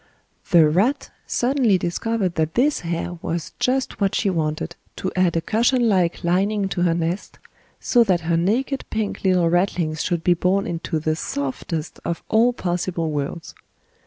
[0.49, 5.41] The rat suddenly discovered that this hair was just what she wanted to add a
[5.41, 7.37] cushion like lining to her nest,
[7.79, 12.51] so that her naked pink little ratlings should be born into the softest of all
[12.51, 13.53] possible worlds.